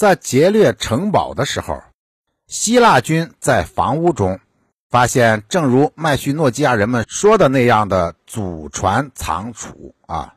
[0.00, 1.82] 在劫掠城堡的时候，
[2.46, 4.40] 希腊军在房屋中
[4.88, 10.36] 发现，正如麦叙诺基亚人们说的那样的祖传藏储啊，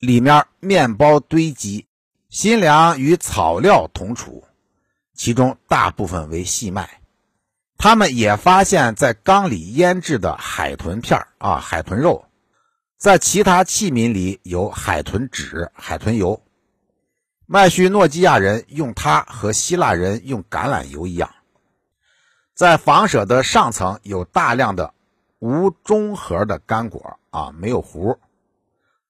[0.00, 1.86] 里面面包堆积，
[2.30, 4.42] 新粮与草料同储，
[5.14, 7.00] 其中大部分为细麦。
[7.78, 12.24] 他们也发现，在缸里腌制的海豚片啊，海豚肉，
[12.98, 16.42] 在其他器皿里有海豚脂、海豚油。
[17.48, 21.30] 麦叙诺基亚人用它和希腊人用橄榄油一样。
[22.54, 24.92] 在房舍的上层有大量的
[25.38, 28.18] 无中核的干果啊，没有核。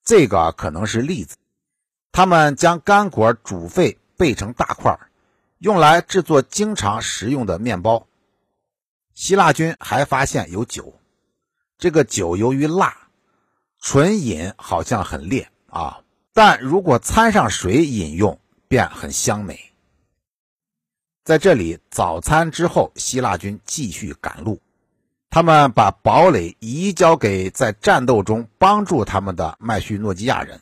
[0.04, 1.36] 这个可能是栗子。
[2.12, 4.98] 他们将干果煮沸备成大块，
[5.58, 8.06] 用来制作经常食用的面包。
[9.14, 11.00] 希腊军还发现有酒，
[11.78, 13.08] 这个酒由于辣，
[13.80, 16.00] 纯饮好像很烈啊。
[16.36, 19.72] 但如果掺上水饮用，便很香美。
[21.24, 24.60] 在这里，早餐之后，希腊军继续赶路。
[25.30, 30.60] 他们把堡垒移交给在战斗中帮助他们的麦叙诺基亚人。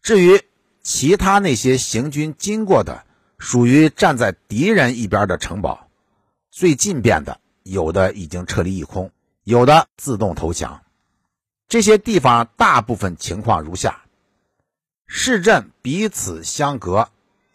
[0.00, 0.40] 至于
[0.82, 3.04] 其他那些行军经过的、
[3.36, 5.90] 属于站在敌人一边的城堡，
[6.50, 9.12] 最近变的，有的已经撤离一空，
[9.44, 10.80] 有的自动投降。
[11.70, 14.02] 这些地方大部分情况如下：
[15.06, 17.08] 市镇彼此相隔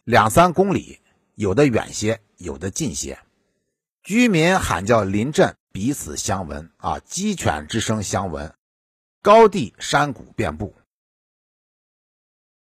[0.06, 1.02] 两三公里，
[1.34, 3.20] 有的远些，有的近些。
[4.04, 8.54] 居民喊叫邻镇彼此相闻啊，鸡犬之声相闻。
[9.22, 10.74] 高地山谷遍布。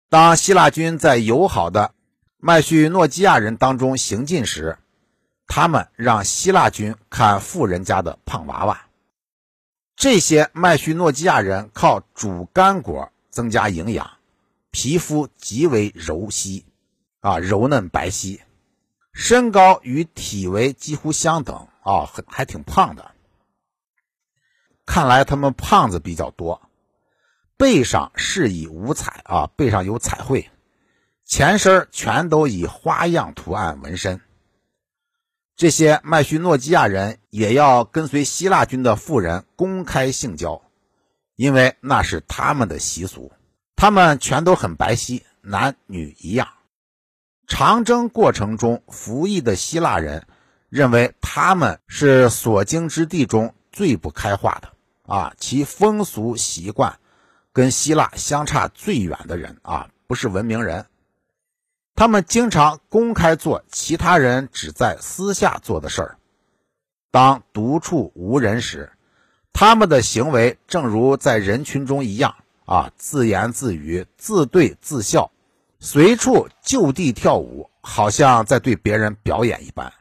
[0.10, 1.94] 当希腊军在友好的
[2.36, 4.78] 麦叙诺基亚人当中行进时，
[5.48, 8.89] 他们让希腊军看富人家的胖娃娃。
[10.00, 14.10] 这些麦叙诺基亚人靠煮干果增加营养，
[14.72, 16.64] 皮肤极为柔细，
[17.20, 18.40] 啊，柔嫩白皙。
[19.12, 23.12] 身高与体围几乎相等啊，很还挺胖的。
[24.86, 26.62] 看来他们胖子比较多。
[27.58, 30.50] 背上饰以五彩啊，背上有彩绘，
[31.26, 34.22] 前身全都以花样图案纹身。
[35.60, 40.62] 这些麦叙诺基亚人也要跟随希腊军的妇人公开性交，
[41.36, 43.34] 因为那是他们的习俗。
[43.76, 46.48] 他们全都很白皙，男女一样。
[47.46, 50.28] 长征过程中服役的希腊人
[50.70, 54.70] 认为他们是所经之地中最不开化的
[55.14, 57.00] 啊，其风俗习惯
[57.52, 60.86] 跟希腊相差最远的人啊，不是文明人。
[62.00, 66.18] 他们经常公开做其他人只在私下做的事儿。
[67.12, 68.94] 当独处无人时，
[69.52, 75.30] 他们的行为正如在人群中一样啊，自言自语，自对自笑。
[75.82, 79.92] 随处就地跳舞，好像在对别人表演一般。